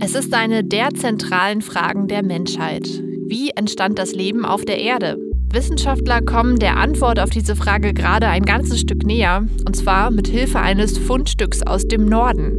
[0.00, 2.88] Es ist eine der zentralen Fragen der Menschheit.
[3.26, 5.18] Wie entstand das Leben auf der Erde?
[5.54, 10.26] Wissenschaftler kommen der Antwort auf diese Frage gerade ein ganzes Stück näher, und zwar mit
[10.26, 12.58] Hilfe eines Fundstücks aus dem Norden.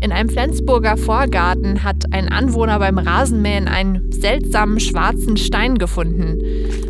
[0.00, 6.38] In einem Flensburger Vorgarten hat ein Anwohner beim Rasenmähen einen seltsamen schwarzen Stein gefunden.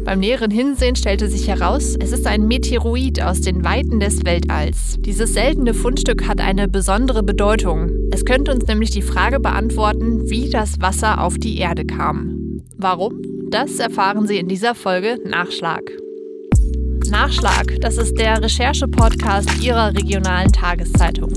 [0.05, 4.97] Beim näheren Hinsehen stellte sich heraus, es ist ein Meteoroid aus den Weiten des Weltalls.
[5.01, 7.91] Dieses seltene Fundstück hat eine besondere Bedeutung.
[8.13, 12.63] Es könnte uns nämlich die Frage beantworten, wie das Wasser auf die Erde kam.
[12.77, 13.26] Warum?
[13.59, 15.81] Das erfahren Sie in dieser Folge Nachschlag.
[17.09, 21.33] Nachschlag, das ist der Recherche-Podcast Ihrer regionalen Tageszeitung.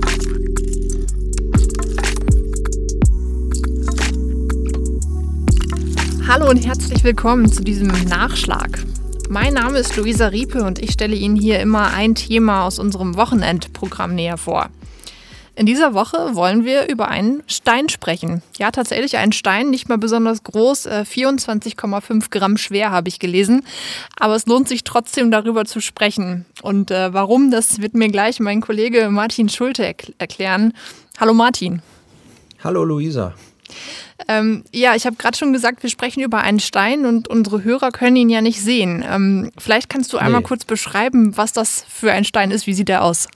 [6.27, 8.83] Hallo und herzlich willkommen zu diesem Nachschlag.
[9.29, 13.15] Mein Name ist Luisa Riepe und ich stelle Ihnen hier immer ein Thema aus unserem
[13.15, 14.69] Wochenendprogramm näher vor.
[15.59, 18.41] In dieser Woche wollen wir über einen Stein sprechen.
[18.57, 23.65] Ja, tatsächlich ein Stein, nicht mal besonders groß, 24,5 äh, Gramm schwer habe ich gelesen.
[24.17, 26.45] Aber es lohnt sich trotzdem darüber zu sprechen.
[26.61, 29.83] Und äh, warum, das wird mir gleich mein Kollege Martin Schulte
[30.17, 30.71] erklären.
[31.19, 31.81] Hallo Martin.
[32.63, 33.33] Hallo Luisa.
[34.29, 37.91] Ähm, ja, ich habe gerade schon gesagt, wir sprechen über einen Stein und unsere Hörer
[37.91, 39.03] können ihn ja nicht sehen.
[39.05, 40.47] Ähm, vielleicht kannst du einmal nee.
[40.47, 42.65] kurz beschreiben, was das für ein Stein ist.
[42.65, 43.27] Wie sieht der aus?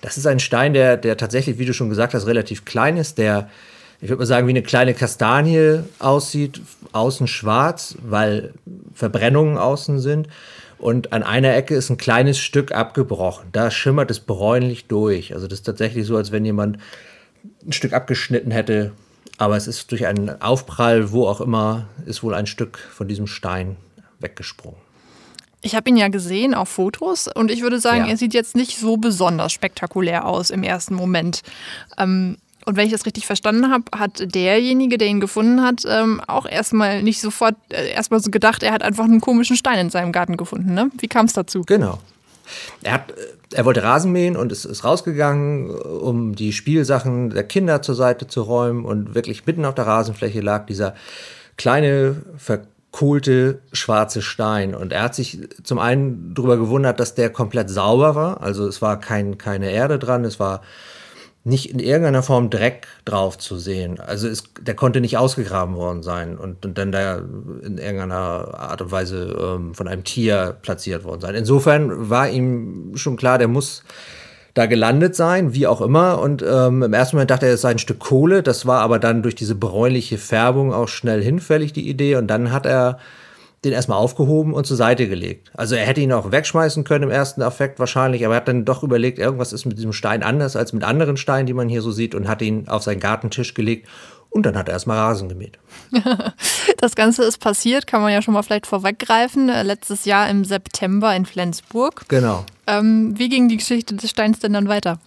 [0.00, 3.18] Das ist ein Stein, der, der tatsächlich, wie du schon gesagt hast, relativ klein ist,
[3.18, 3.48] der,
[4.00, 6.60] ich würde mal sagen, wie eine kleine Kastanie aussieht,
[6.92, 8.54] außen schwarz, weil
[8.94, 10.28] Verbrennungen außen sind.
[10.78, 13.48] Und an einer Ecke ist ein kleines Stück abgebrochen.
[13.50, 15.34] Da schimmert es bräunlich durch.
[15.34, 16.78] Also das ist tatsächlich so, als wenn jemand
[17.66, 18.92] ein Stück abgeschnitten hätte
[19.38, 23.28] aber es ist durch einen Aufprall, wo auch immer, ist wohl ein Stück von diesem
[23.28, 23.76] Stein
[24.18, 24.80] weggesprungen.
[25.60, 28.10] Ich habe ihn ja gesehen auf Fotos und ich würde sagen, ja.
[28.10, 31.42] er sieht jetzt nicht so besonders spektakulär aus im ersten Moment.
[31.98, 36.20] Ähm, und wenn ich das richtig verstanden habe, hat derjenige, der ihn gefunden hat, ähm,
[36.26, 39.90] auch erstmal nicht sofort äh, erstmal so gedacht, er hat einfach einen komischen Stein in
[39.90, 40.74] seinem Garten gefunden.
[40.74, 40.90] Ne?
[41.00, 41.62] Wie kam es dazu?
[41.62, 41.98] Genau.
[42.82, 43.14] Er, hat,
[43.52, 48.26] er wollte Rasen mähen und ist, ist rausgegangen, um die Spielsachen der Kinder zur Seite
[48.26, 48.84] zu räumen.
[48.84, 50.94] Und wirklich mitten auf der Rasenfläche lag dieser
[51.56, 52.16] kleine,
[52.90, 54.74] verkohlte schwarze Stein.
[54.74, 58.42] Und er hat sich zum einen darüber gewundert, dass der komplett sauber war.
[58.42, 60.62] Also es war kein, keine Erde dran, es war
[61.44, 64.00] nicht in irgendeiner Form Dreck drauf zu sehen.
[64.00, 68.82] Also es, der konnte nicht ausgegraben worden sein und, und dann da in irgendeiner Art
[68.82, 71.34] und Weise ähm, von einem Tier platziert worden sein.
[71.34, 73.84] Insofern war ihm schon klar, der muss
[74.58, 76.20] da gelandet sein, wie auch immer.
[76.20, 78.42] Und ähm, im ersten Moment dachte er, es sei ein Stück Kohle.
[78.42, 82.16] Das war aber dann durch diese bräunliche Färbung auch schnell hinfällig, die Idee.
[82.16, 82.98] Und dann hat er
[83.64, 85.50] den erstmal aufgehoben und zur Seite gelegt.
[85.54, 88.64] Also er hätte ihn auch wegschmeißen können im ersten Affekt wahrscheinlich, aber er hat dann
[88.64, 91.82] doch überlegt, irgendwas ist mit diesem Stein anders als mit anderen Steinen, die man hier
[91.82, 93.88] so sieht und hat ihn auf seinen Gartentisch gelegt
[94.30, 95.58] und dann hat er erstmal Rasen gemäht.
[96.80, 100.44] Das Ganze ist passiert, kann man ja schon mal vielleicht vorweggreifen, äh, letztes Jahr im
[100.44, 102.04] September in Flensburg.
[102.06, 102.44] Genau.
[102.68, 105.00] Ähm, wie ging die Geschichte des Steins denn dann weiter?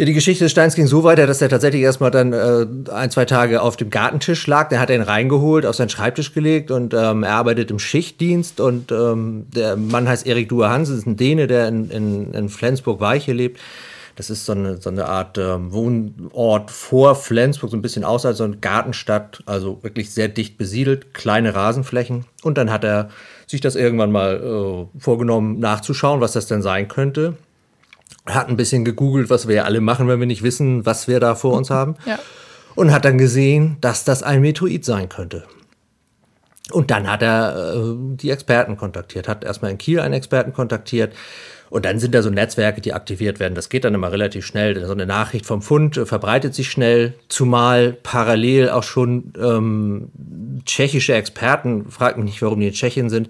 [0.00, 3.10] Ja, die Geschichte des Steins ging so weiter, dass er tatsächlich erstmal dann äh, ein,
[3.10, 4.68] zwei Tage auf dem Gartentisch lag.
[4.68, 8.60] Der hat er ihn reingeholt, auf seinen Schreibtisch gelegt und ähm, er arbeitet im Schichtdienst
[8.60, 12.48] und ähm, der Mann heißt Erik Due Hansen, ist ein Däne, der in, in, in
[12.48, 13.60] Flensburg-Weiche lebt.
[14.20, 18.36] Das ist so eine, so eine Art ähm, Wohnort vor Flensburg, so ein bisschen außerhalb,
[18.36, 22.26] so eine Gartenstadt, also wirklich sehr dicht besiedelt, kleine Rasenflächen.
[22.42, 23.08] Und dann hat er
[23.46, 24.36] sich das irgendwann mal
[24.94, 27.38] äh, vorgenommen, nachzuschauen, was das denn sein könnte
[28.26, 31.18] hat ein bisschen gegoogelt, was wir ja alle machen, wenn wir nicht wissen, was wir
[31.18, 31.96] da vor uns haben.
[32.04, 32.18] Ja.
[32.74, 35.44] Und hat dann gesehen, dass das ein Meteorit sein könnte.
[36.70, 41.14] Und dann hat er äh, die Experten kontaktiert, hat erstmal in Kiel einen Experten kontaktiert.
[41.70, 43.54] Und dann sind da so Netzwerke, die aktiviert werden.
[43.54, 44.84] Das geht dann immer relativ schnell.
[44.84, 50.10] So eine Nachricht vom Fund äh, verbreitet sich schnell, zumal parallel auch schon ähm,
[50.66, 53.28] tschechische Experten, fragt mich nicht, warum die in Tschechien sind,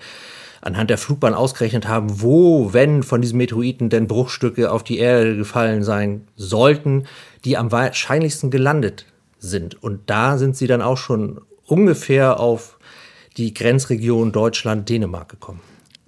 [0.63, 5.37] anhand der Flugbahn ausgerechnet haben, wo, wenn von diesen Meteoriten denn Bruchstücke auf die Erde
[5.37, 7.05] gefallen sein sollten,
[7.45, 9.05] die am wahrscheinlichsten gelandet
[9.39, 9.83] sind.
[9.83, 12.79] Und da sind sie dann auch schon ungefähr auf
[13.37, 15.61] die Grenzregion Deutschland-Dänemark gekommen.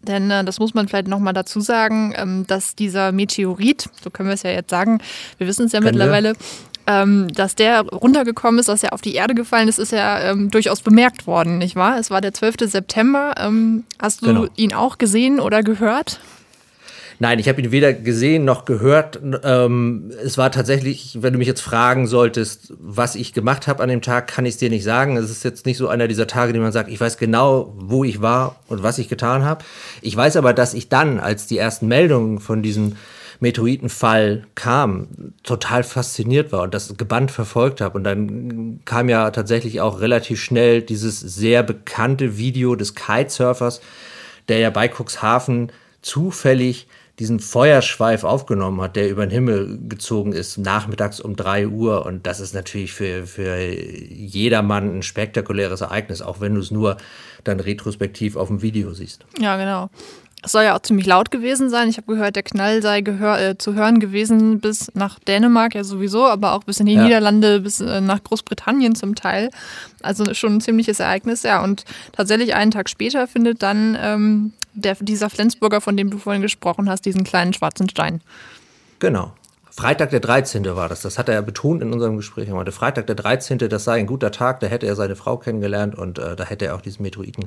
[0.02, 4.28] Denn äh, das muss man vielleicht nochmal dazu sagen, ähm, dass dieser Meteorit, so können
[4.28, 5.00] wir es ja jetzt sagen,
[5.38, 6.34] wir wissen es ja Können mittlerweile,
[6.86, 10.50] ähm, dass der runtergekommen ist, dass er auf die Erde gefallen ist, ist ja ähm,
[10.50, 11.98] durchaus bemerkt worden, nicht wahr?
[11.98, 12.70] Es war der 12.
[12.70, 13.34] September.
[13.38, 14.46] Ähm, hast du genau.
[14.56, 16.20] ihn auch gesehen oder gehört?
[17.22, 19.20] Nein, ich habe ihn weder gesehen noch gehört.
[19.44, 23.88] Ähm, es war tatsächlich, wenn du mich jetzt fragen solltest, was ich gemacht habe an
[23.88, 25.16] dem Tag, kann ich es dir nicht sagen.
[25.16, 28.02] Es ist jetzt nicht so einer dieser Tage, die man sagt, ich weiß genau, wo
[28.02, 29.64] ich war und was ich getan habe.
[30.00, 32.96] Ich weiß aber, dass ich dann, als die ersten Meldungen von diesem
[33.38, 35.06] Meteoritenfall kam,
[35.44, 37.98] total fasziniert war und das gebannt verfolgt habe.
[37.98, 43.80] Und dann kam ja tatsächlich auch relativ schnell dieses sehr bekannte Video des Kitesurfers,
[44.48, 45.70] der ja bei Cuxhaven
[46.00, 46.88] zufällig
[47.22, 52.04] diesen Feuerschweif aufgenommen hat, der über den Himmel gezogen ist, nachmittags um drei Uhr.
[52.04, 56.96] Und das ist natürlich für, für jedermann ein spektakuläres Ereignis, auch wenn du es nur
[57.44, 59.24] dann retrospektiv auf dem Video siehst.
[59.38, 59.88] Ja, genau.
[60.44, 61.88] Es soll ja auch ziemlich laut gewesen sein.
[61.88, 65.84] Ich habe gehört, der Knall sei gehör, äh, zu hören gewesen bis nach Dänemark ja
[65.84, 67.04] sowieso, aber auch bis in die ja.
[67.04, 69.50] Niederlande, bis äh, nach Großbritannien zum Teil.
[70.02, 71.62] Also schon ein ziemliches Ereignis, ja.
[71.62, 76.42] Und tatsächlich einen Tag später findet dann ähm, der, dieser Flensburger, von dem du vorhin
[76.42, 78.20] gesprochen hast, diesen kleinen schwarzen Stein.
[78.98, 79.32] Genau.
[79.74, 80.64] Freitag der 13.
[80.76, 81.00] war das.
[81.00, 82.46] Das hat er betont in unserem Gespräch.
[82.46, 83.56] Er meinte, Freitag der 13.
[83.56, 86.66] das sei ein guter Tag, da hätte er seine Frau kennengelernt und äh, da hätte
[86.66, 87.46] er auch diesen Meteoriten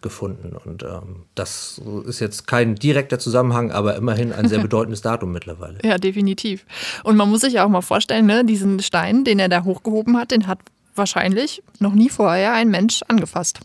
[0.00, 0.56] gefunden.
[0.64, 5.78] Und ähm, das ist jetzt kein direkter Zusammenhang, aber immerhin ein sehr bedeutendes Datum mittlerweile.
[5.84, 6.66] Ja, definitiv.
[7.04, 10.16] Und man muss sich ja auch mal vorstellen, ne, diesen Stein, den er da hochgehoben
[10.16, 10.58] hat, den hat
[10.96, 13.60] wahrscheinlich noch nie vorher ein Mensch angefasst.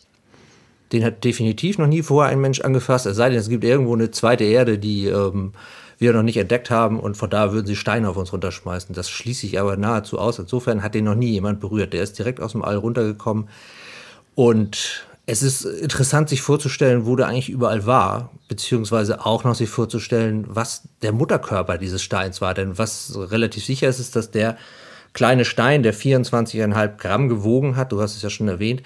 [0.92, 3.94] Den hat definitiv noch nie vorher ein Mensch angefasst, es sei denn, es gibt irgendwo
[3.94, 5.54] eine zweite Erde, die ähm,
[6.00, 8.94] wir noch nicht entdeckt haben und von da würden sie Steine auf uns runterschmeißen.
[8.94, 10.40] Das schließe ich aber nahezu aus.
[10.40, 11.94] Insofern hat den noch nie jemand berührt.
[11.94, 13.50] Der ist direkt aus dem All runtergekommen
[14.36, 19.70] und es ist interessant, sich vorzustellen, wo der eigentlich überall war, beziehungsweise auch noch sich
[19.70, 22.54] vorzustellen, was der Mutterkörper dieses Steins war.
[22.54, 24.58] Denn was relativ sicher ist, ist, dass der
[25.18, 28.84] kleine Stein, der 24,5 Gramm gewogen hat, du hast es ja schon erwähnt,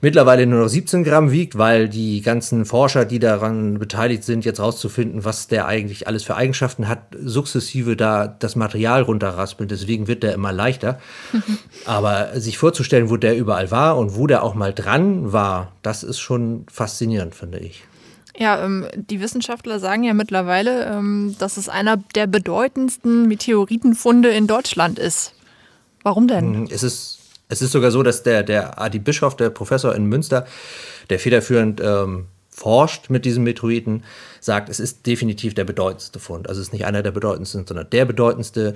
[0.00, 4.60] mittlerweile nur noch 17 Gramm wiegt, weil die ganzen Forscher, die daran beteiligt sind, jetzt
[4.60, 9.68] rauszufinden, was der eigentlich alles für Eigenschaften hat, sukzessive da das Material runterraspeln.
[9.68, 10.98] Deswegen wird der immer leichter.
[11.84, 16.02] Aber sich vorzustellen, wo der überall war und wo der auch mal dran war, das
[16.02, 17.84] ist schon faszinierend, finde ich.
[18.38, 24.46] Ja, ähm, die Wissenschaftler sagen ja mittlerweile, ähm, dass es einer der bedeutendsten Meteoritenfunde in
[24.46, 25.33] Deutschland ist.
[26.04, 26.60] Warum denn?
[26.60, 27.18] Mhm, es ist,
[27.48, 30.46] es ist sogar so, dass der, der Adi Bischof, der Professor in Münster,
[31.10, 34.04] der federführend ähm, forscht mit diesen Meteoriten,
[34.40, 36.48] sagt, es ist definitiv der bedeutendste Fund.
[36.48, 38.74] Also es ist nicht einer der bedeutendsten, sondern der bedeutendste.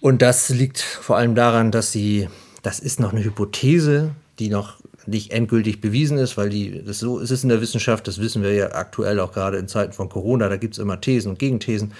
[0.00, 2.28] Und das liegt vor allem daran, dass sie,
[2.62, 7.18] das ist noch eine Hypothese, die noch nicht endgültig bewiesen ist, weil die, das so
[7.18, 10.08] ist es in der Wissenschaft, das wissen wir ja aktuell auch gerade in Zeiten von
[10.08, 11.92] Corona, da gibt es immer Thesen und Gegenthesen.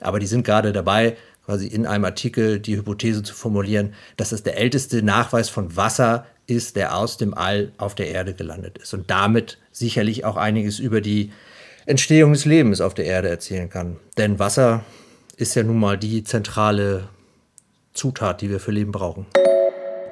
[0.00, 4.42] Aber die sind gerade dabei, quasi in einem Artikel die Hypothese zu formulieren, dass es
[4.42, 8.94] der älteste Nachweis von Wasser ist, der aus dem All auf der Erde gelandet ist
[8.94, 11.32] und damit sicherlich auch einiges über die
[11.86, 13.96] Entstehung des Lebens auf der Erde erzählen kann.
[14.16, 14.84] Denn Wasser
[15.36, 17.08] ist ja nun mal die zentrale
[17.92, 19.26] Zutat, die wir für Leben brauchen.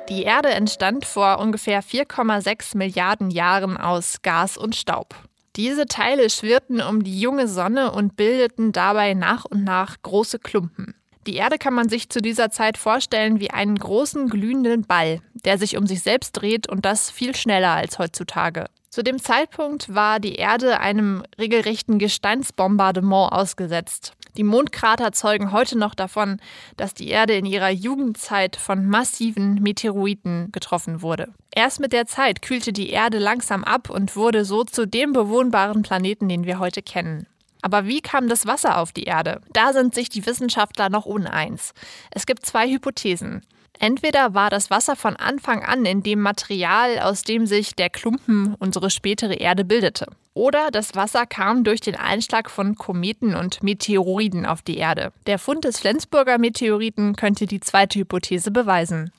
[0.08, 5.14] Die Erde entstand vor ungefähr 4,6 Milliarden Jahren aus Gas und Staub.
[5.56, 10.94] Diese Teile schwirrten um die junge Sonne und bildeten dabei nach und nach große Klumpen.
[11.26, 15.56] Die Erde kann man sich zu dieser Zeit vorstellen wie einen großen glühenden Ball, der
[15.56, 18.66] sich um sich selbst dreht und das viel schneller als heutzutage.
[18.90, 24.14] Zu dem Zeitpunkt war die Erde einem regelrechten Gesteinsbombardement ausgesetzt.
[24.36, 26.40] Die Mondkrater zeugen heute noch davon,
[26.76, 31.28] dass die Erde in ihrer Jugendzeit von massiven Meteoriten getroffen wurde.
[31.54, 35.82] Erst mit der Zeit kühlte die Erde langsam ab und wurde so zu dem bewohnbaren
[35.82, 37.26] Planeten, den wir heute kennen.
[37.62, 39.40] Aber wie kam das Wasser auf die Erde?
[39.52, 41.72] Da sind sich die Wissenschaftler noch uneins.
[42.10, 43.42] Es gibt zwei Hypothesen.
[43.78, 48.54] Entweder war das Wasser von Anfang an in dem Material, aus dem sich der Klumpen
[48.58, 50.06] unsere spätere Erde bildete.
[50.34, 55.12] Oder das Wasser kam durch den Einschlag von Kometen und Meteoroiden auf die Erde.
[55.26, 59.10] Der Fund des Flensburger Meteoriten könnte die zweite Hypothese beweisen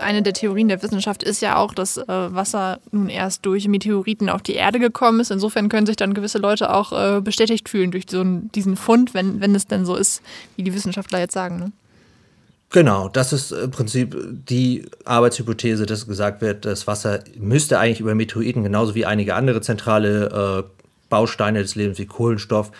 [0.00, 4.28] eine der Theorien der Wissenschaft ist ja auch, dass äh, Wasser nun erst durch Meteoriten
[4.28, 5.30] auf die Erde gekommen ist.
[5.30, 9.14] Insofern können sich dann gewisse Leute auch äh, bestätigt fühlen durch so einen, diesen Fund,
[9.14, 10.22] wenn, wenn es denn so ist,
[10.56, 11.58] wie die Wissenschaftler jetzt sagen.
[11.58, 11.72] Ne?
[12.70, 14.16] Genau, das ist im Prinzip
[14.48, 19.62] die Arbeitshypothese, dass gesagt wird, das Wasser müsste eigentlich über Meteoriten genauso wie einige andere
[19.62, 22.70] zentrale äh, Bausteine des Lebens wie Kohlenstoff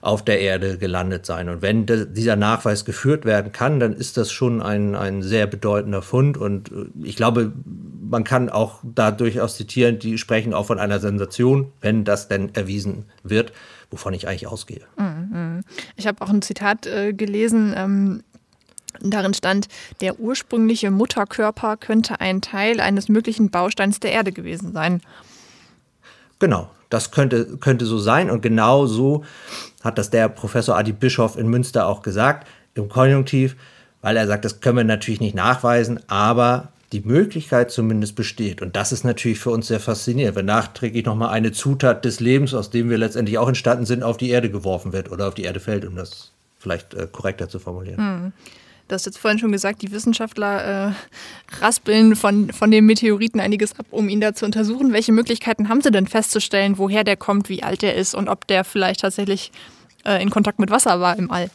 [0.00, 1.48] auf der Erde gelandet sein.
[1.48, 6.02] Und wenn dieser Nachweis geführt werden kann, dann ist das schon ein, ein sehr bedeutender
[6.02, 6.38] Fund.
[6.38, 11.00] Und äh, ich glaube, man kann auch da durchaus zitieren, die sprechen auch von einer
[11.00, 13.52] Sensation, wenn das denn erwiesen wird,
[13.90, 14.82] wovon ich eigentlich ausgehe.
[14.96, 15.62] Mhm.
[15.96, 17.74] Ich habe auch ein Zitat äh, gelesen.
[17.76, 18.22] Ähm
[18.98, 19.68] Darin stand,
[20.00, 25.00] der ursprüngliche Mutterkörper könnte ein Teil eines möglichen Bausteins der Erde gewesen sein.
[26.40, 28.30] Genau, das könnte, könnte so sein.
[28.30, 29.24] Und genau so
[29.82, 33.56] hat das der Professor Adi Bischof in Münster auch gesagt, im Konjunktiv,
[34.02, 38.62] weil er sagt, das können wir natürlich nicht nachweisen, aber die Möglichkeit zumindest besteht.
[38.62, 42.52] Und das ist natürlich für uns sehr faszinierend, wenn nachträglich nochmal eine Zutat des Lebens,
[42.52, 45.44] aus dem wir letztendlich auch entstanden sind, auf die Erde geworfen wird oder auf die
[45.44, 47.98] Erde fällt, um das vielleicht äh, korrekter zu formulieren.
[47.98, 48.32] Hm.
[48.90, 50.92] Du hast jetzt vorhin schon gesagt, die Wissenschaftler äh,
[51.60, 54.92] raspeln von, von den Meteoriten einiges ab, um ihn da zu untersuchen.
[54.92, 58.48] Welche Möglichkeiten haben sie denn festzustellen, woher der kommt, wie alt der ist und ob
[58.48, 59.52] der vielleicht tatsächlich
[60.04, 61.50] äh, in Kontakt mit Wasser war im All?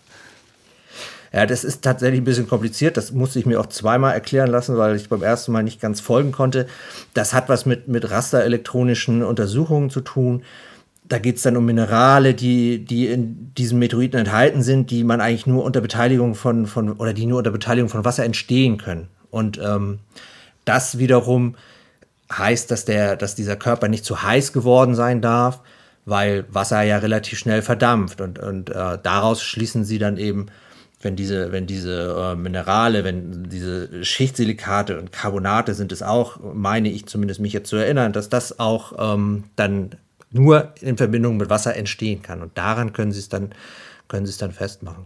[1.34, 2.96] Ja, das ist tatsächlich ein bisschen kompliziert.
[2.96, 6.00] Das musste ich mir auch zweimal erklären lassen, weil ich beim ersten Mal nicht ganz
[6.00, 6.68] folgen konnte.
[7.13, 10.44] Das hat was mit, mit rasterelektronischen Untersuchungen zu tun.
[11.08, 15.22] Da geht es dann um Minerale, die, die in diesen Meteoriten enthalten sind, die man
[15.22, 19.10] eigentlich nur unter Beteiligung von, von oder die nur unter Beteiligung von Wasser entstehen können.
[19.30, 20.00] Und ähm,
[20.66, 21.56] das wiederum
[22.32, 25.62] heißt, dass, der, dass dieser Körper nicht zu heiß geworden sein darf,
[26.06, 28.22] weil Wasser ja relativ schnell verdampft.
[28.22, 30.48] Und, und äh, daraus schließen sie dann eben,
[31.02, 36.90] wenn diese, wenn diese äh, Minerale, wenn diese Schichtsilikate und Carbonate sind es auch, meine
[36.90, 39.92] ich zumindest mich jetzt zu erinnern, dass das auch ähm, dann
[40.36, 42.42] nur in Verbindung mit Wasser entstehen kann.
[42.42, 43.51] Und daran können Sie es dann,
[44.08, 45.06] können Sie es dann festmachen.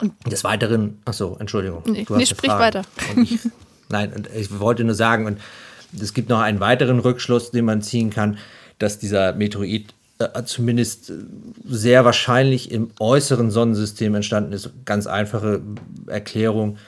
[0.00, 1.82] Und des Weiteren, ach so, Entschuldigung.
[1.86, 2.82] Nee, nee sprich weiter.
[3.16, 3.40] Ich,
[3.88, 5.38] nein, und ich wollte nur sagen, und
[6.00, 8.38] es gibt noch einen weiteren Rückschluss, den man ziehen kann,
[8.78, 11.12] dass dieser Meteorit äh, zumindest
[11.64, 14.70] sehr wahrscheinlich im äußeren Sonnensystem entstanden ist.
[14.84, 15.60] Ganz einfache
[16.06, 16.78] Erklärung.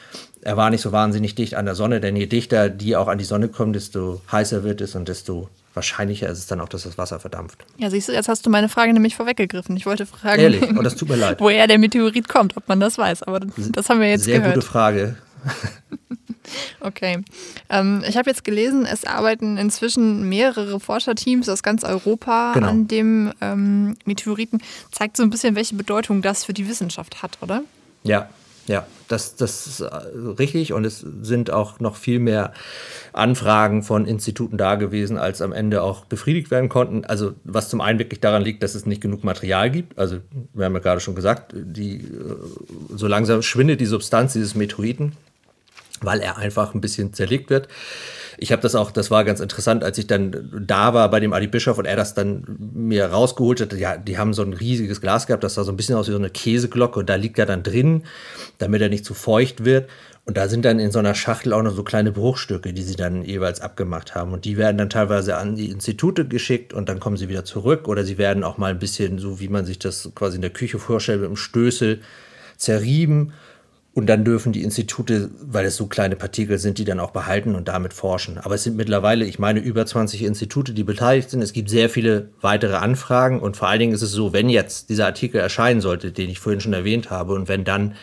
[0.40, 3.18] Er war nicht so wahnsinnig dicht an der Sonne, denn je dichter die auch an
[3.18, 6.82] die Sonne kommen, desto heißer wird es und desto wahrscheinlicher ist es dann auch, dass
[6.84, 7.64] das Wasser verdampft.
[7.78, 9.76] Ja, siehst du, jetzt hast du meine Frage nämlich vorweggegriffen.
[9.76, 11.40] Ich wollte fragen, Ehrlich, oh, das tut mir leid.
[11.40, 13.22] woher der Meteorit kommt, ob man das weiß.
[13.24, 14.54] Aber das haben wir jetzt Sehr gehört.
[14.54, 15.16] gute Frage.
[16.80, 17.22] okay.
[17.68, 22.68] Ähm, ich habe jetzt gelesen, es arbeiten inzwischen mehrere Forscherteams aus ganz Europa genau.
[22.68, 24.62] an dem ähm, Meteoriten.
[24.90, 27.62] Zeigt so ein bisschen, welche Bedeutung das für die Wissenschaft hat, oder?
[28.04, 28.28] Ja,
[28.66, 29.88] ja, das, das ist äh,
[30.38, 32.52] richtig und es sind auch noch viel mehr
[33.12, 37.04] Anfragen von Instituten da gewesen, als am Ende auch befriedigt werden konnten.
[37.04, 39.98] Also was zum einen wirklich daran liegt, dass es nicht genug Material gibt.
[39.98, 40.18] Also
[40.54, 42.36] wir haben ja gerade schon gesagt, die, äh,
[42.96, 45.12] so langsam schwindet die Substanz dieses Meteoriten,
[46.00, 47.68] weil er einfach ein bisschen zerlegt wird
[48.42, 51.32] ich habe das auch, das war ganz interessant, als ich dann da war bei dem
[51.32, 53.72] Adi Bischof und er das dann mir rausgeholt hat.
[53.74, 56.12] Ja, die haben so ein riesiges Glas gehabt, das sah so ein bisschen aus wie
[56.12, 58.02] so eine Käseglocke und da liegt er dann drin,
[58.58, 59.88] damit er nicht zu feucht wird.
[60.24, 62.96] Und da sind dann in so einer Schachtel auch noch so kleine Bruchstücke, die sie
[62.96, 64.32] dann jeweils abgemacht haben.
[64.32, 67.88] Und die werden dann teilweise an die Institute geschickt und dann kommen sie wieder zurück.
[67.88, 70.50] Oder sie werden auch mal ein bisschen, so wie man sich das quasi in der
[70.50, 72.00] Küche vorstellt, mit einem Stößel
[72.56, 73.32] zerrieben
[73.94, 77.54] und dann dürfen die Institute, weil es so kleine Partikel sind, die dann auch behalten
[77.54, 78.38] und damit forschen.
[78.38, 81.42] Aber es sind mittlerweile, ich meine, über 20 Institute, die beteiligt sind.
[81.42, 84.88] Es gibt sehr viele weitere Anfragen und vor allen Dingen ist es so, wenn jetzt
[84.88, 87.94] dieser Artikel erscheinen sollte, den ich vorhin schon erwähnt habe, und wenn dann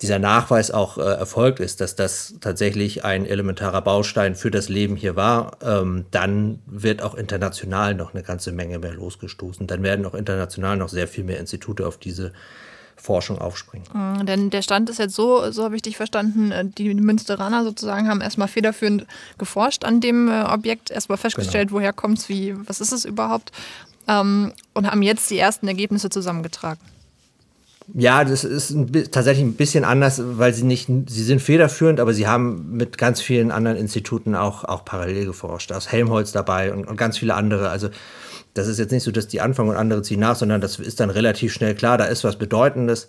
[0.00, 4.96] dieser Nachweis auch äh, erfolgt ist, dass das tatsächlich ein elementarer Baustein für das Leben
[4.96, 9.66] hier war, ähm, dann wird auch international noch eine ganze Menge mehr losgestoßen.
[9.66, 12.32] Dann werden auch international noch sehr viel mehr Institute auf diese
[13.00, 13.86] Forschung aufspringen.
[13.92, 17.64] Mhm, denn der Stand ist jetzt so, so habe ich dich verstanden, äh, die Münsteraner
[17.64, 19.06] sozusagen haben erstmal federführend
[19.38, 21.80] geforscht an dem äh, Objekt, erstmal festgestellt, genau.
[21.80, 23.52] woher kommt es, wie, was ist es überhaupt
[24.08, 26.80] ähm, und haben jetzt die ersten Ergebnisse zusammengetragen.
[27.94, 32.12] Ja, das ist ein, tatsächlich ein bisschen anders, weil sie nicht, sie sind federführend, aber
[32.12, 35.70] sie haben mit ganz vielen anderen Instituten auch, auch parallel geforscht.
[35.70, 37.70] Da ist Helmholtz dabei und, und ganz viele andere.
[37.70, 37.88] Also
[38.58, 40.98] das ist jetzt nicht so, dass die anfangen und andere ziehen nach, sondern das ist
[40.98, 43.08] dann relativ schnell klar, da ist was Bedeutendes.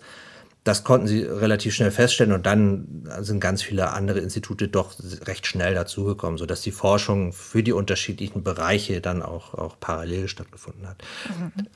[0.62, 4.94] Das konnten sie relativ schnell feststellen und dann sind ganz viele andere Institute doch
[5.26, 10.86] recht schnell dazugekommen, sodass die Forschung für die unterschiedlichen Bereiche dann auch, auch parallel stattgefunden
[10.86, 11.02] hat.
[11.28, 11.66] Mhm.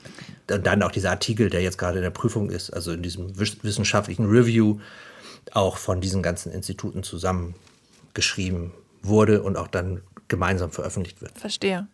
[0.55, 3.39] Und dann auch dieser Artikel, der jetzt gerade in der Prüfung ist, also in diesem
[3.39, 4.79] wissenschaftlichen Review,
[5.53, 11.39] auch von diesen ganzen Instituten zusammengeschrieben wurde und auch dann gemeinsam veröffentlicht wird.
[11.39, 11.89] Verstehe.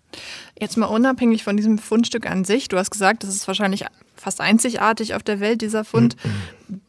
[0.58, 3.84] Jetzt mal unabhängig von diesem Fundstück an sich, du hast gesagt, das ist wahrscheinlich
[4.16, 6.16] fast einzigartig auf der Welt, dieser Fund.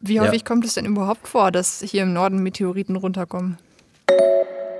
[0.00, 0.46] Wie häufig ja.
[0.46, 3.58] kommt es denn überhaupt vor, dass hier im Norden Meteoriten runterkommen?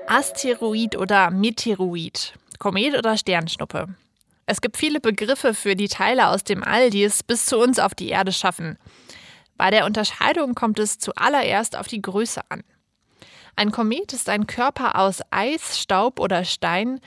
[0.06, 3.88] Asteroid oder Meteoroid, Komet oder Sternschnuppe.
[4.44, 7.78] Es gibt viele Begriffe für die Teile aus dem All, die es bis zu uns
[7.78, 8.76] auf die Erde schaffen.
[9.56, 12.62] Bei der Unterscheidung kommt es zuallererst auf die Größe an.
[13.54, 17.00] Ein Komet ist ein Körper aus Eis, Staub oder Stein,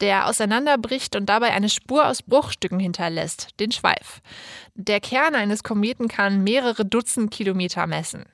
[0.00, 4.20] der auseinanderbricht und dabei eine Spur aus Bruchstücken hinterlässt, den Schweif.
[4.74, 8.24] Der Kern eines Kometen kann mehrere Dutzend Kilometer messen.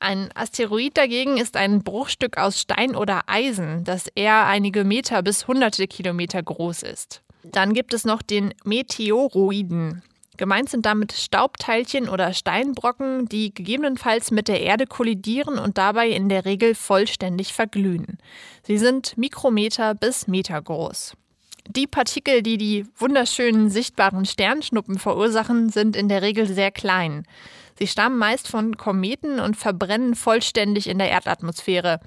[0.00, 5.46] Ein Asteroid dagegen ist ein Bruchstück aus Stein oder Eisen, das eher einige Meter bis
[5.48, 7.22] hunderte Kilometer groß ist.
[7.42, 10.02] Dann gibt es noch den Meteoroiden.
[10.36, 16.28] Gemeint sind damit Staubteilchen oder Steinbrocken, die gegebenenfalls mit der Erde kollidieren und dabei in
[16.28, 18.18] der Regel vollständig verglühen.
[18.64, 21.14] Sie sind Mikrometer bis Meter groß.
[21.68, 27.26] Die Partikel, die die wunderschönen sichtbaren Sternschnuppen verursachen, sind in der Regel sehr klein.
[27.78, 32.00] Sie stammen meist von Kometen und verbrennen vollständig in der Erdatmosphäre.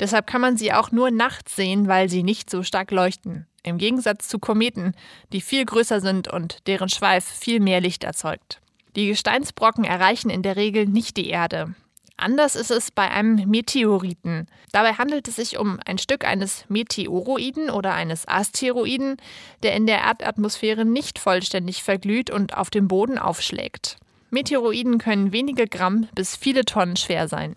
[0.00, 3.46] Deshalb kann man sie auch nur nachts sehen, weil sie nicht so stark leuchten.
[3.62, 4.94] Im Gegensatz zu Kometen,
[5.32, 8.60] die viel größer sind und deren Schweif viel mehr Licht erzeugt.
[8.96, 11.74] Die Gesteinsbrocken erreichen in der Regel nicht die Erde.
[12.16, 14.46] Anders ist es bei einem Meteoriten.
[14.70, 19.16] Dabei handelt es sich um ein Stück eines Meteoroiden oder eines Asteroiden,
[19.64, 23.96] der in der Erdatmosphäre nicht vollständig verglüht und auf dem Boden aufschlägt.
[24.30, 27.56] Meteoroiden können wenige Gramm bis viele Tonnen schwer sein.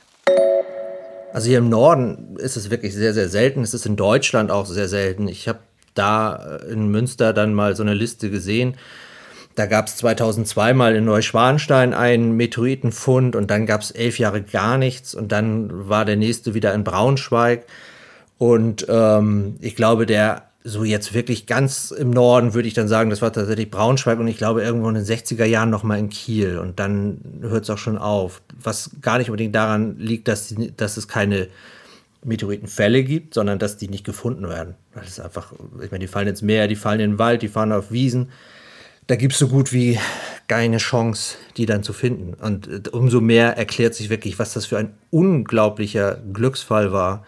[1.37, 3.61] Also hier im Norden ist es wirklich sehr, sehr selten.
[3.61, 5.27] Es ist in Deutschland auch sehr selten.
[5.27, 5.59] Ich habe
[5.93, 8.75] da in Münster dann mal so eine Liste gesehen.
[9.53, 14.41] Da gab es 2002 mal in Neuschwanstein einen Meteoritenfund und dann gab es elf Jahre
[14.41, 17.67] gar nichts und dann war der nächste wieder in Braunschweig.
[18.39, 23.09] Und ähm, ich glaube, der so jetzt wirklich ganz im Norden würde ich dann sagen,
[23.09, 26.57] das war tatsächlich Braunschweig und ich glaube irgendwo in den 60er Jahren nochmal in Kiel
[26.57, 28.41] und dann hört es auch schon auf.
[28.61, 31.47] Was gar nicht unbedingt daran liegt, dass, die, dass es keine
[32.25, 34.75] Meteoritenfälle gibt, sondern dass die nicht gefunden werden.
[34.93, 37.47] Weil es einfach, ich meine, die fallen ins Meer, die fallen in den Wald, die
[37.47, 38.29] fahren auf Wiesen.
[39.07, 39.97] Da gibt es so gut wie
[40.49, 42.33] keine Chance, die dann zu finden.
[42.33, 47.23] Und äh, umso mehr erklärt sich wirklich, was das für ein unglaublicher Glücksfall war,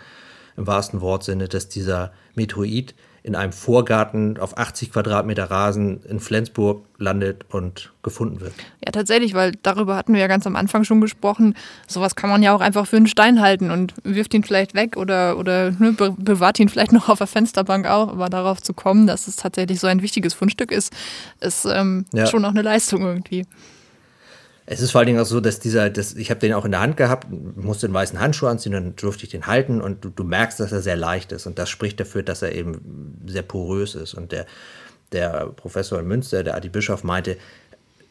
[0.57, 6.83] im wahrsten Wortsinne, dass dieser Meteorit in einem Vorgarten auf 80 Quadratmeter Rasen in Flensburg
[6.97, 8.53] landet und gefunden wird.
[8.85, 11.55] Ja, tatsächlich, weil darüber hatten wir ja ganz am Anfang schon gesprochen.
[11.87, 14.97] Sowas kann man ja auch einfach für einen Stein halten und wirft ihn vielleicht weg
[14.97, 18.09] oder, oder ne, bewahrt ihn vielleicht noch auf der Fensterbank auch.
[18.09, 20.93] Aber darauf zu kommen, dass es tatsächlich so ein wichtiges Fundstück ist,
[21.39, 22.25] ist ähm, ja.
[22.27, 23.45] schon auch eine Leistung irgendwie.
[24.71, 26.69] Es ist vor allen Dingen auch so, dass dieser, das, ich habe den auch in
[26.69, 30.09] der Hand gehabt, musste den weißen Handschuh anziehen, dann durfte ich den halten und du,
[30.09, 33.41] du, merkst, dass er sehr leicht ist und das spricht dafür, dass er eben sehr
[33.41, 34.13] porös ist.
[34.13, 34.45] Und der,
[35.11, 37.35] der Professor in Münster, der Adi Bischof, meinte,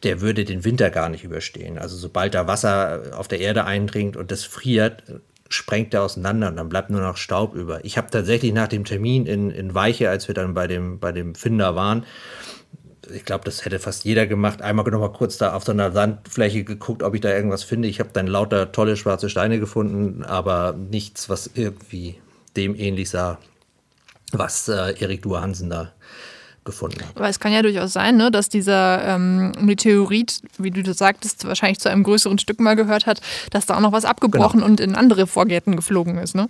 [0.03, 1.77] der würde den Winter gar nicht überstehen.
[1.77, 5.03] Also sobald da Wasser auf der Erde eindringt und das friert,
[5.47, 7.85] sprengt er auseinander und dann bleibt nur noch Staub über.
[7.85, 11.13] Ich habe tatsächlich nach dem Termin in, in Weiche, als wir dann bei dem, bei
[11.13, 12.05] dem Finder waren,
[13.09, 14.61] ich glaube, das hätte fast jeder gemacht.
[14.61, 17.87] Einmal noch mal kurz da auf so einer Sandfläche geguckt, ob ich da irgendwas finde.
[17.87, 22.15] Ich habe dann lauter tolle schwarze Steine gefunden, aber nichts, was irgendwie
[22.55, 23.37] dem ähnlich sah,
[24.31, 25.91] was äh, Erik Dua Hansen da
[26.65, 27.15] gefunden hat.
[27.15, 31.45] Aber es kann ja durchaus sein, ne, dass dieser ähm, Meteorit, wie du das sagtest,
[31.45, 34.65] wahrscheinlich zu einem größeren Stück mal gehört hat, dass da auch noch was abgebrochen genau.
[34.69, 36.49] und in andere Vorgärten geflogen ist, ne?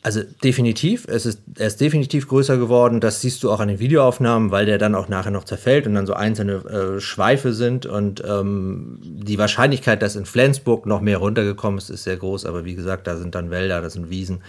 [0.00, 3.00] Also definitiv, es ist, er ist definitiv größer geworden.
[3.00, 5.94] Das siehst du auch an den Videoaufnahmen, weil der dann auch nachher noch zerfällt und
[5.94, 7.84] dann so einzelne äh, Schweife sind.
[7.84, 12.46] Und ähm, die Wahrscheinlichkeit, dass in Flensburg noch mehr runtergekommen ist, ist sehr groß.
[12.46, 14.42] Aber wie gesagt, da sind dann Wälder, da sind Wiesen.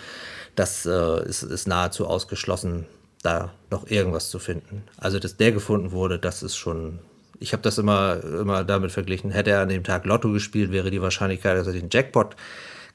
[0.55, 2.85] Das äh, ist, ist nahezu ausgeschlossen,
[3.23, 4.83] da noch irgendwas zu finden.
[4.97, 6.99] Also, dass der gefunden wurde, das ist schon
[7.39, 10.91] ich habe das immer, immer damit verglichen, hätte er an dem Tag Lotto gespielt, wäre
[10.91, 12.35] die Wahrscheinlichkeit, dass er den Jackpot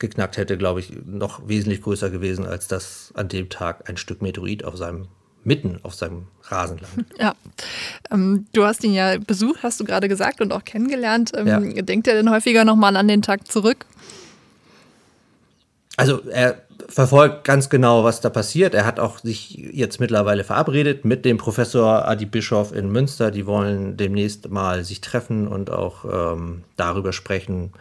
[0.09, 4.23] geknackt hätte, glaube ich, noch wesentlich größer gewesen, als dass an dem Tag ein Stück
[4.23, 5.09] Meteorit auf seinem
[5.47, 6.88] mitten auf seinem Rasen lag.
[7.19, 7.35] Ja,
[8.11, 11.33] ähm, du hast ihn ja besucht, hast du gerade gesagt und auch kennengelernt.
[11.37, 11.83] Ähm, ja.
[11.83, 13.85] Denkt er denn häufiger nochmal an den Tag zurück?
[15.97, 18.75] Also er verfolgt ganz genau, was da passiert.
[18.75, 23.31] Er hat auch sich jetzt mittlerweile verabredet mit dem Professor Adi Bischof in Münster.
[23.31, 27.73] Die wollen demnächst mal sich treffen und auch ähm, darüber sprechen,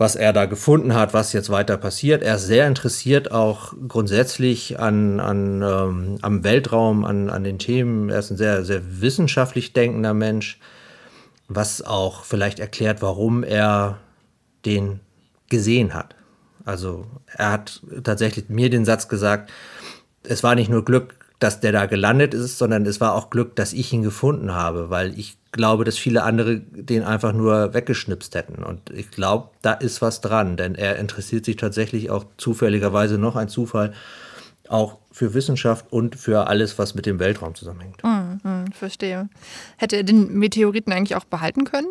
[0.00, 2.22] was er da gefunden hat, was jetzt weiter passiert.
[2.22, 8.08] Er ist sehr interessiert auch grundsätzlich an, an, ähm, am Weltraum, an, an den Themen.
[8.08, 10.58] Er ist ein sehr, sehr wissenschaftlich denkender Mensch,
[11.48, 13.98] was auch vielleicht erklärt, warum er
[14.64, 15.00] den
[15.50, 16.14] gesehen hat.
[16.64, 19.52] Also er hat tatsächlich mir den Satz gesagt,
[20.22, 23.56] es war nicht nur Glück, dass der da gelandet ist, sondern es war auch Glück,
[23.56, 28.34] dass ich ihn gefunden habe, weil ich glaube, dass viele andere den einfach nur weggeschnipst
[28.34, 28.62] hätten.
[28.62, 33.36] Und ich glaube, da ist was dran, denn er interessiert sich tatsächlich auch zufälligerweise noch
[33.36, 33.92] ein Zufall
[34.68, 38.04] auch für Wissenschaft und für alles, was mit dem Weltraum zusammenhängt.
[38.04, 39.28] Mm, mm, verstehe.
[39.76, 41.88] Hätte er den Meteoriten eigentlich auch behalten können?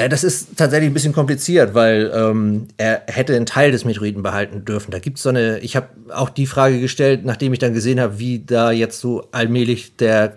[0.00, 4.22] Äh, das ist tatsächlich ein bisschen kompliziert, weil ähm, er hätte einen Teil des Meteoriten
[4.22, 4.90] behalten dürfen.
[4.90, 8.00] Da gibt es so eine, ich habe auch die Frage gestellt, nachdem ich dann gesehen
[8.00, 10.34] habe, wie da jetzt so allmählich der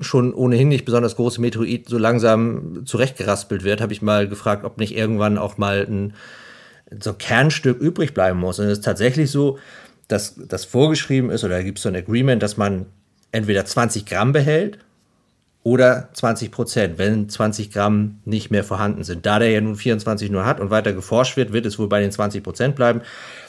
[0.00, 4.78] schon ohnehin nicht besonders große Meteorit so langsam zurechtgeraspelt wird, habe ich mal gefragt, ob
[4.78, 6.14] nicht irgendwann auch mal ein
[7.00, 8.58] so ein Kernstück übrig bleiben muss.
[8.58, 9.58] Und es ist tatsächlich so,
[10.08, 12.84] dass das vorgeschrieben ist, oder gibt es so ein Agreement, dass man
[13.30, 14.78] entweder 20 Gramm behält
[15.64, 19.26] oder 20 Prozent, wenn 20 Gramm nicht mehr vorhanden sind.
[19.26, 22.00] Da der ja nun 24 nur hat und weiter geforscht wird, wird es wohl bei
[22.00, 23.02] den 20 Prozent bleiben.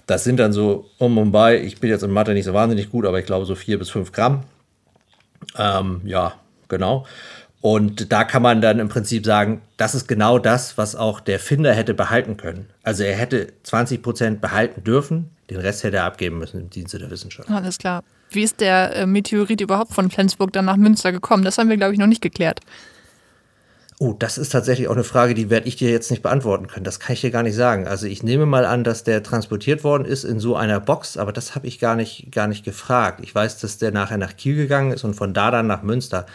[0.06, 2.91] Das sind dann so um und bei, ich bin jetzt in Mathe nicht so wahnsinnig
[2.91, 4.43] gut, aber ich glaube so vier bis fünf Gramm.
[5.58, 6.34] Ähm, ja,
[6.67, 7.06] genau.
[7.62, 11.39] Und da kann man dann im Prinzip sagen, das ist genau das, was auch der
[11.39, 12.67] Finder hätte behalten können.
[12.84, 16.99] Also er hätte 20 Prozent behalten dürfen, den Rest hätte er abgeben müssen im Dienste
[16.99, 17.49] der Wissenschaft.
[17.49, 18.04] Alles klar.
[18.36, 21.43] Wie ist der äh, Meteorit überhaupt von Flensburg dann nach Münster gekommen?
[21.43, 22.60] Das haben wir, glaube ich, noch nicht geklärt.
[24.00, 26.84] Oh, das ist tatsächlich auch eine Frage, die werde ich dir jetzt nicht beantworten können.
[26.84, 27.88] Das kann ich dir gar nicht sagen.
[27.88, 31.32] Also ich nehme mal an, dass der transportiert worden ist in so einer Box, aber
[31.32, 33.22] das habe ich gar nicht, gar nicht gefragt.
[33.24, 36.26] Ich weiß, dass der nachher nach Kiel gegangen ist und von da dann nach Münster.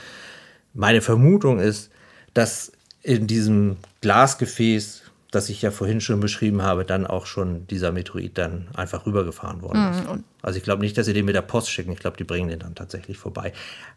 [0.73, 1.91] Meine Vermutung ist,
[2.33, 7.93] dass in diesem Glasgefäß das ich ja vorhin schon beschrieben habe, dann auch schon dieser
[7.93, 10.09] Meteorit dann einfach rübergefahren worden ist.
[10.09, 10.25] Mhm.
[10.41, 11.93] Also ich glaube nicht, dass sie den mit der Post schicken.
[11.93, 13.53] Ich glaube, die bringen den dann tatsächlich vorbei.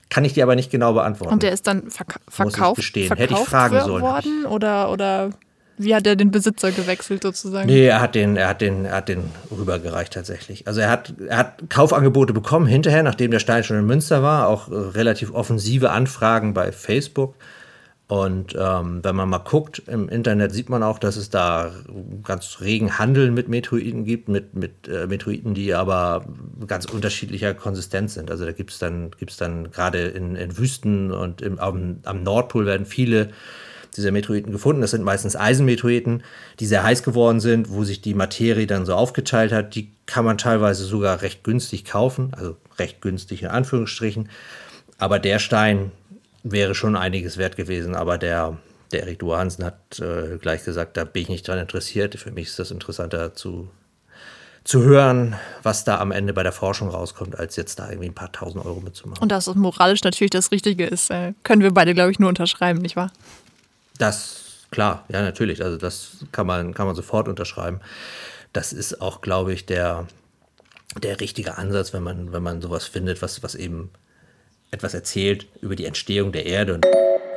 [0.09, 1.33] Kann ich dir aber nicht genau beantworten.
[1.33, 4.03] Und der ist dann verk verkauft, verkauft Hätte ich fragen sollen.
[4.03, 5.29] worden oder, oder
[5.77, 7.67] wie hat er den Besitzer gewechselt sozusagen?
[7.67, 10.67] Nee, er hat den, er hat den, er hat den rübergereicht tatsächlich.
[10.67, 14.47] Also er hat, er hat Kaufangebote bekommen hinterher, nachdem der Stein schon in Münster war,
[14.47, 17.35] auch äh, relativ offensive Anfragen bei Facebook.
[18.11, 21.71] Und ähm, wenn man mal guckt im Internet, sieht man auch, dass es da
[22.25, 26.25] ganz regen Handel mit Meteoriten gibt, mit, mit äh, Meteoriten, die aber
[26.67, 28.29] ganz unterschiedlicher Konsistenz sind.
[28.29, 32.21] Also da gibt es dann, gibt's dann gerade in, in Wüsten und im, am, am
[32.21, 33.29] Nordpol werden viele
[33.95, 34.81] dieser Meteoriten gefunden.
[34.81, 36.23] Das sind meistens Eisenmeteoriten,
[36.59, 39.73] die sehr heiß geworden sind, wo sich die Materie dann so aufgeteilt hat.
[39.73, 44.27] Die kann man teilweise sogar recht günstig kaufen, also recht günstig in Anführungsstrichen.
[44.97, 45.93] Aber der Stein,
[46.43, 48.57] wäre schon einiges wert gewesen, aber der,
[48.91, 52.15] der Erik Duhansen hat äh, gleich gesagt, da bin ich nicht dran interessiert.
[52.15, 53.69] Für mich ist das interessanter zu,
[54.63, 58.15] zu hören, was da am Ende bei der Forschung rauskommt, als jetzt da irgendwie ein
[58.15, 59.21] paar tausend Euro mitzumachen.
[59.21, 62.29] Und dass es moralisch natürlich das Richtige ist, äh, können wir beide, glaube ich, nur
[62.29, 63.11] unterschreiben, nicht wahr?
[63.97, 65.63] Das, klar, ja, natürlich.
[65.63, 67.81] Also das kann man, kann man sofort unterschreiben.
[68.53, 70.07] Das ist auch, glaube ich, der,
[71.01, 73.91] der richtige Ansatz, wenn man, wenn man sowas findet, was, was eben
[74.71, 76.81] etwas erzählt über die Entstehung der Erde.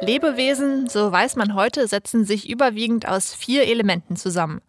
[0.01, 4.61] Lebewesen, so weiß man heute, setzen sich überwiegend aus vier Elementen zusammen.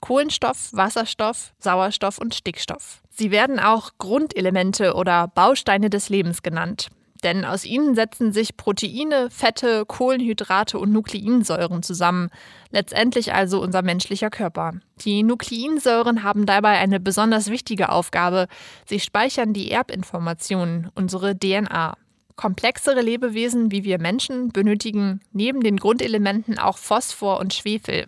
[0.00, 3.02] Kohlenstoff, Wasserstoff, Sauerstoff und Stickstoff.
[3.10, 6.90] Sie werden auch Grundelemente oder Bausteine des Lebens genannt
[7.24, 12.30] denn aus ihnen setzen sich Proteine, Fette, Kohlenhydrate und Nukleinsäuren zusammen,
[12.70, 14.72] letztendlich also unser menschlicher Körper.
[15.04, 18.46] Die Nukleinsäuren haben dabei eine besonders wichtige Aufgabe,
[18.86, 21.96] sie speichern die Erbinformationen, unsere DNA.
[22.36, 28.06] Komplexere Lebewesen wie wir Menschen benötigen neben den Grundelementen auch Phosphor und Schwefel.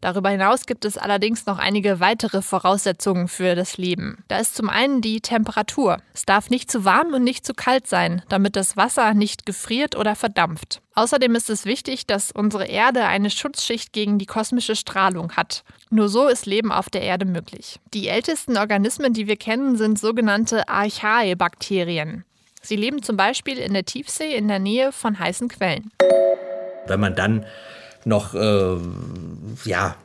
[0.00, 4.24] Darüber hinaus gibt es allerdings noch einige weitere Voraussetzungen für das Leben.
[4.28, 5.98] Da ist zum einen die Temperatur.
[6.14, 9.96] Es darf nicht zu warm und nicht zu kalt sein, damit das Wasser nicht gefriert
[9.96, 10.80] oder verdampft.
[10.94, 15.64] Außerdem ist es wichtig, dass unsere Erde eine Schutzschicht gegen die kosmische Strahlung hat.
[15.90, 17.80] Nur so ist Leben auf der Erde möglich.
[17.94, 22.24] Die ältesten Organismen, die wir kennen, sind sogenannte Archae-Bakterien.
[22.62, 25.90] Sie leben zum Beispiel in der Tiefsee in der Nähe von heißen Quellen.
[26.86, 27.46] Wenn man dann
[28.08, 28.76] noch äh,
[29.64, 29.96] ja,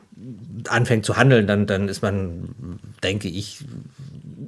[0.68, 3.64] anfängt zu handeln, dann, dann ist man, denke ich,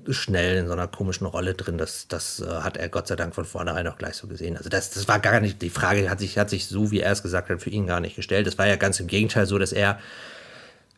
[0.09, 1.79] schnell in so einer komischen Rolle drin.
[1.79, 4.57] Das, das äh, hat er Gott sei Dank von vornherein auch gleich so gesehen.
[4.57, 7.13] Also das, das war gar nicht, die Frage hat sich, hat sich so, wie er
[7.13, 8.47] es gesagt hat, für ihn gar nicht gestellt.
[8.47, 9.99] Es war ja ganz im Gegenteil so, dass er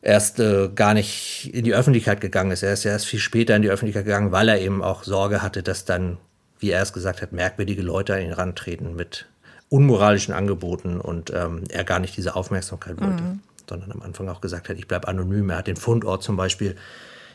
[0.03, 2.63] erst äh, gar nicht in die Öffentlichkeit gegangen ist.
[2.63, 5.43] Er ist ja erst viel später in die Öffentlichkeit gegangen, weil er eben auch Sorge
[5.43, 6.19] hatte, dass dann,
[6.59, 9.27] wie er es gesagt hat, merkwürdige Leute an ihn rantreten mit
[9.69, 13.41] unmoralischen Angeboten und ähm, er gar nicht diese Aufmerksamkeit wollte, mhm.
[13.69, 15.51] sondern am Anfang auch gesagt hat, ich bleibe anonym.
[15.51, 16.77] Er hat den Fundort zum Beispiel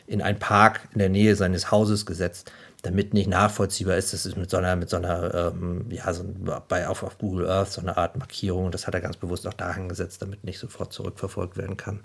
[0.06, 2.50] in einen Park in der Nähe seines Hauses gesetzt,
[2.82, 4.12] damit nicht nachvollziehbar ist.
[4.12, 6.24] Das ist mit so einer, mit so einer, ähm, ja, so
[6.68, 8.70] bei, auf, auf Google Earth so eine Art Markierung.
[8.70, 12.00] Das hat er ganz bewusst auch dahin gesetzt, damit nicht sofort zurückverfolgt werden kann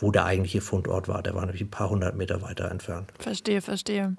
[0.00, 1.22] wo der eigentliche Fundort war.
[1.22, 3.12] Der war nämlich ein paar hundert Meter weiter entfernt.
[3.18, 4.16] Verstehe, verstehe.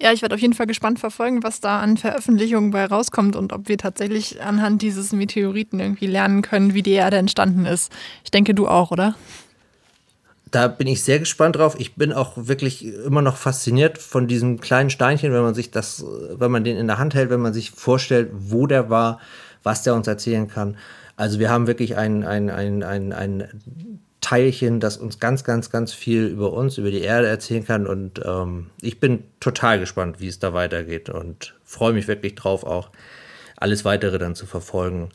[0.00, 3.52] Ja, ich werde auf jeden Fall gespannt verfolgen, was da an Veröffentlichungen bei rauskommt und
[3.52, 7.92] ob wir tatsächlich anhand dieses Meteoriten irgendwie lernen können, wie die Erde entstanden ist.
[8.24, 9.14] Ich denke, du auch, oder?
[10.50, 11.76] da bin ich sehr gespannt drauf.
[11.78, 16.04] Ich bin auch wirklich immer noch fasziniert von diesem kleinen Steinchen, wenn man sich das,
[16.32, 19.20] wenn man den in der Hand hält, wenn man sich vorstellt, wo der war,
[19.62, 20.76] was der uns erzählen kann.
[21.16, 25.94] Also wir haben wirklich ein, ein, ein, ein, ein Teilchen, das uns ganz, ganz, ganz
[25.94, 27.86] viel über uns, über die Erde erzählen kann.
[27.86, 32.62] Und ähm, ich bin total gespannt, wie es da weitergeht und freue mich wirklich drauf,
[32.62, 32.90] auch
[33.56, 35.08] alles weitere dann zu verfolgen,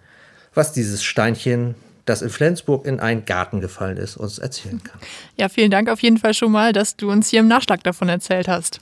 [0.55, 4.99] was dieses Steinchen, das in Flensburg in einen Garten gefallen ist, uns erzählen kann.
[5.37, 8.09] Ja, vielen Dank auf jeden Fall schon mal, dass du uns hier im Nachschlag davon
[8.09, 8.81] erzählt hast.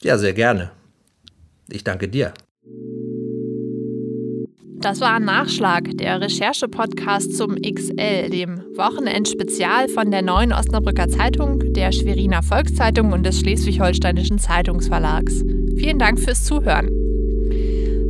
[0.00, 0.70] Ja, sehr gerne.
[1.68, 2.32] Ich danke dir.
[4.80, 11.72] Das war ein Nachschlag, der Recherche-Podcast zum XL, dem Wochenendspezial von der Neuen Osnabrücker Zeitung,
[11.72, 15.42] der Schweriner Volkszeitung und des Schleswig-Holsteinischen Zeitungsverlags.
[15.76, 16.90] Vielen Dank fürs Zuhören.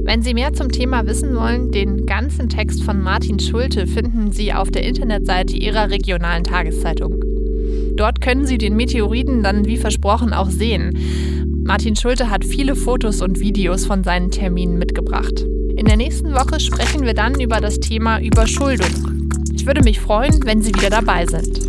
[0.05, 4.53] Wenn Sie mehr zum Thema wissen wollen, den ganzen Text von Martin Schulte finden Sie
[4.53, 7.25] auf der Internetseite Ihrer regionalen Tageszeitung.
[7.97, 10.99] Dort können Sie den Meteoriten dann wie versprochen auch sehen.
[11.65, 15.47] Martin Schulte hat viele Fotos und Videos von seinen Terminen mitgebracht.
[15.79, 19.31] In der nächsten Woche sprechen wir dann über das Thema Überschuldung.
[19.55, 21.68] Ich würde mich freuen, wenn Sie wieder dabei sind.